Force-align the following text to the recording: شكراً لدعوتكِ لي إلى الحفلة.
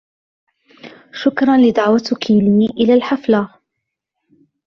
شكراً 1.13 1.57
لدعوتكِ 1.57 2.31
لي 2.31 2.65
إلى 2.65 2.93
الحفلة. 2.93 3.53